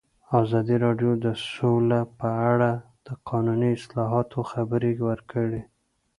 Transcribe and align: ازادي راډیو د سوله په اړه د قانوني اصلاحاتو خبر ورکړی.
ازادي 0.41 0.75
راډیو 0.85 1.11
د 1.25 1.27
سوله 1.53 1.99
په 2.19 2.29
اړه 2.51 2.71
د 3.07 3.07
قانوني 3.29 3.69
اصلاحاتو 3.77 4.39
خبر 4.51 4.81
ورکړی. 5.07 5.61